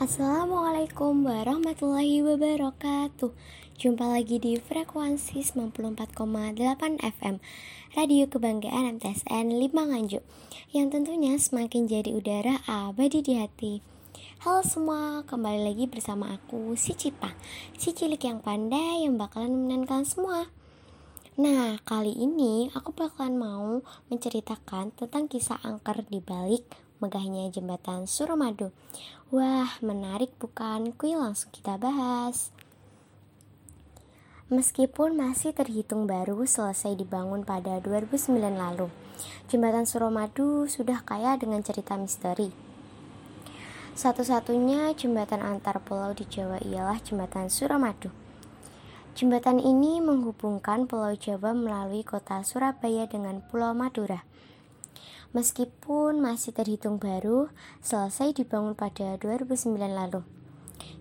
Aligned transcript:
Assalamualaikum 0.00 1.28
warahmatullahi 1.28 2.24
wabarakatuh. 2.24 3.28
Jumpa 3.76 4.08
lagi 4.08 4.40
di 4.40 4.56
frekuensi 4.56 5.44
94,8 5.44 6.16
FM 6.96 7.36
Radio 7.92 8.24
Kebanggaan 8.24 8.96
MTSN 8.96 9.52
5 9.52 9.68
Nganjuk 9.92 10.24
Yang 10.72 10.86
tentunya 10.96 11.36
semakin 11.36 11.84
jadi 11.84 12.08
udara 12.16 12.64
abadi 12.64 13.20
di 13.20 13.36
hati. 13.36 13.84
Halo 14.40 14.64
semua, 14.64 15.28
kembali 15.28 15.60
lagi 15.60 15.84
bersama 15.84 16.40
aku 16.40 16.72
si 16.72 16.96
Cipa 16.96 17.36
Si 17.76 17.92
cilik 17.92 18.24
yang 18.24 18.40
pandai 18.40 19.04
yang 19.04 19.20
bakalan 19.20 19.52
menenangkan 19.52 20.08
semua 20.08 20.48
Nah, 21.32 21.80
kali 21.88 22.12
ini 22.12 22.68
aku 22.76 22.92
bakalan 22.92 23.40
mau 23.40 23.80
menceritakan 24.12 24.92
tentang 24.92 25.32
kisah 25.32 25.56
angker 25.64 26.04
di 26.04 26.20
balik 26.20 26.60
megahnya 27.00 27.48
jembatan 27.48 28.04
Suramadu. 28.04 28.68
Wah, 29.32 29.80
menarik 29.80 30.36
bukan? 30.36 30.92
Kuy 30.92 31.16
langsung 31.16 31.48
kita 31.48 31.80
bahas. 31.80 32.52
Meskipun 34.52 35.16
masih 35.16 35.56
terhitung 35.56 36.04
baru 36.04 36.44
selesai 36.44 37.00
dibangun 37.00 37.48
pada 37.48 37.80
2009 37.80 38.36
lalu, 38.52 38.92
jembatan 39.48 39.88
Suramadu 39.88 40.68
sudah 40.68 41.00
kaya 41.00 41.40
dengan 41.40 41.64
cerita 41.64 41.96
misteri. 41.96 42.52
Satu-satunya 43.96 44.92
jembatan 44.92 45.40
antar 45.40 45.80
pulau 45.80 46.12
di 46.12 46.28
Jawa 46.28 46.60
ialah 46.60 47.00
jembatan 47.00 47.48
Suramadu. 47.48 48.21
Jembatan 49.12 49.60
ini 49.60 50.00
menghubungkan 50.00 50.88
Pulau 50.88 51.12
Jawa 51.12 51.52
melalui 51.52 52.00
kota 52.00 52.40
Surabaya 52.40 53.04
dengan 53.04 53.44
Pulau 53.44 53.76
Madura. 53.76 54.24
Meskipun 55.36 56.16
masih 56.16 56.56
terhitung 56.56 56.96
baru, 56.96 57.52
selesai 57.84 58.32
dibangun 58.32 58.72
pada 58.72 59.20
2009 59.20 59.76
lalu. 59.92 60.24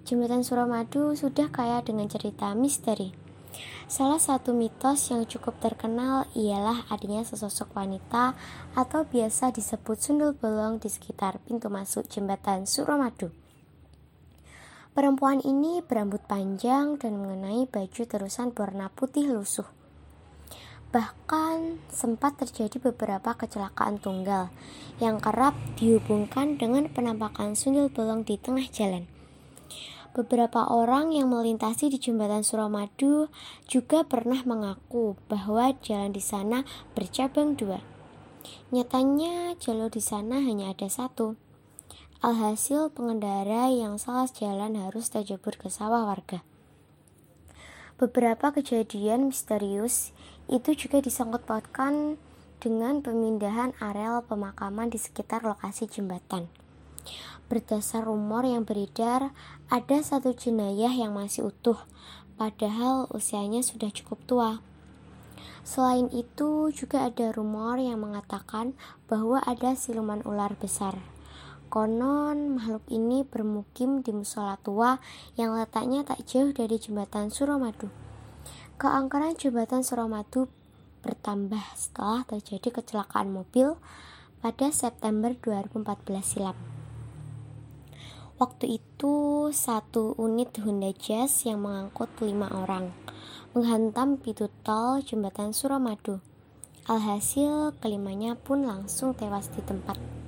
Jembatan 0.04 0.44
Suramadu 0.44 1.16
sudah 1.16 1.48
kaya 1.56 1.80
dengan 1.80 2.12
cerita 2.12 2.52
misteri. 2.52 3.16
Salah 3.88 4.20
satu 4.20 4.52
mitos 4.52 5.08
yang 5.08 5.24
cukup 5.24 5.64
terkenal 5.64 6.28
ialah 6.36 6.92
adanya 6.92 7.24
sesosok 7.24 7.80
wanita 7.80 8.36
atau 8.76 9.08
biasa 9.08 9.56
disebut 9.56 9.96
sundul 10.00 10.36
bolong 10.36 10.84
di 10.84 10.92
sekitar 10.92 11.40
pintu 11.48 11.72
masuk 11.72 12.12
jembatan 12.12 12.68
Suramadu. 12.68 13.41
Perempuan 14.92 15.40
ini 15.40 15.80
berambut 15.80 16.20
panjang 16.28 17.00
dan 17.00 17.16
mengenai 17.16 17.64
baju 17.64 18.04
terusan 18.04 18.52
berwarna 18.52 18.92
putih 18.92 19.24
lusuh. 19.32 19.64
Bahkan 20.92 21.80
sempat 21.88 22.36
terjadi 22.44 22.92
beberapa 22.92 23.32
kecelakaan 23.32 24.04
tunggal 24.04 24.52
yang 25.00 25.24
kerap 25.24 25.56
dihubungkan 25.80 26.60
dengan 26.60 26.92
penampakan 26.92 27.56
sundul 27.56 27.88
bolong 27.88 28.28
di 28.28 28.36
tengah 28.36 28.68
jalan. 28.68 29.08
Beberapa 30.12 30.68
orang 30.68 31.16
yang 31.16 31.32
melintasi 31.32 31.88
di 31.88 31.96
jembatan 31.96 32.44
Suramadu 32.44 33.32
juga 33.72 34.04
pernah 34.04 34.44
mengaku 34.44 35.16
bahwa 35.32 35.72
jalan 35.80 36.12
di 36.12 36.20
sana 36.20 36.68
bercabang 36.92 37.56
dua. 37.56 37.80
Nyatanya 38.76 39.56
jalur 39.56 39.88
di 39.88 40.04
sana 40.04 40.44
hanya 40.44 40.76
ada 40.76 40.92
satu. 40.92 41.40
Alhasil 42.22 42.94
pengendara 42.94 43.74
yang 43.74 43.98
salah 43.98 44.30
jalan 44.30 44.78
harus 44.78 45.10
terjebur 45.10 45.58
ke 45.58 45.74
sawah 45.74 46.06
warga. 46.06 46.46
Beberapa 47.98 48.54
kejadian 48.54 49.34
misterius 49.34 50.14
itu 50.46 50.78
juga 50.78 51.02
disangkut 51.02 51.50
pautkan 51.50 52.22
dengan 52.62 53.02
pemindahan 53.02 53.74
areal 53.82 54.22
pemakaman 54.22 54.94
di 54.94 55.02
sekitar 55.02 55.42
lokasi 55.42 55.90
jembatan. 55.90 56.46
Berdasar 57.50 58.06
rumor 58.06 58.46
yang 58.46 58.70
beredar, 58.70 59.34
ada 59.74 59.98
satu 60.06 60.38
jenayah 60.38 60.94
yang 60.94 61.18
masih 61.18 61.50
utuh, 61.50 61.90
padahal 62.38 63.10
usianya 63.10 63.66
sudah 63.66 63.90
cukup 63.90 64.22
tua. 64.30 64.52
Selain 65.66 66.06
itu, 66.14 66.70
juga 66.70 67.02
ada 67.10 67.34
rumor 67.34 67.82
yang 67.82 67.98
mengatakan 67.98 68.78
bahwa 69.10 69.42
ada 69.42 69.74
siluman 69.74 70.22
ular 70.22 70.54
besar. 70.62 71.02
Konon, 71.72 72.60
makhluk 72.60 72.84
ini 72.92 73.24
bermukim 73.24 74.04
di 74.04 74.12
musola 74.12 74.60
tua 74.60 75.00
yang 75.40 75.56
letaknya 75.56 76.04
tak 76.04 76.28
jauh 76.28 76.52
dari 76.52 76.76
jembatan 76.76 77.32
Suramadu. 77.32 77.88
Keangkeran 78.76 79.40
jembatan 79.40 79.80
Suramadu 79.80 80.52
bertambah 81.00 81.64
setelah 81.80 82.28
terjadi 82.28 82.76
kecelakaan 82.76 83.32
mobil 83.32 83.80
pada 84.44 84.68
September 84.68 85.32
2014 85.32 86.20
silam. 86.20 86.60
Waktu 88.36 88.76
itu, 88.84 89.48
satu 89.56 90.12
unit 90.20 90.52
Honda 90.60 90.92
Jazz 90.92 91.48
yang 91.48 91.64
mengangkut 91.64 92.12
lima 92.20 92.52
orang 92.52 92.92
menghantam 93.56 94.20
pintu 94.20 94.52
tol 94.68 95.00
jembatan 95.00 95.56
Suramadu. 95.56 96.20
Alhasil, 96.84 97.80
kelimanya 97.80 98.36
pun 98.36 98.68
langsung 98.68 99.16
tewas 99.16 99.48
di 99.56 99.64
tempat. 99.64 100.21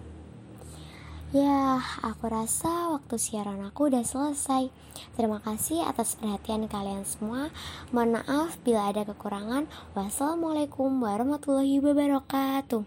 Ya, 1.34 1.82
aku 2.06 2.30
rasa 2.30 2.94
waktu 2.94 3.18
siaran 3.18 3.66
aku 3.66 3.90
udah 3.90 4.06
selesai. 4.06 4.70
Terima 5.18 5.42
kasih 5.42 5.82
atas 5.82 6.14
perhatian 6.14 6.70
kalian 6.70 7.10
semua. 7.10 7.50
Mohon 7.90 8.22
maaf 8.22 8.62
bila 8.62 8.94
ada 8.94 9.02
kekurangan. 9.02 9.66
Wassalamualaikum 9.98 10.94
warahmatullahi 10.94 11.82
wabarakatuh. 11.82 12.86